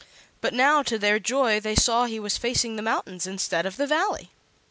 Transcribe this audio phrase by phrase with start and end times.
[0.41, 3.85] But now, to their joy, they saw he was facing the mountains instead of the
[3.85, 4.31] Valley.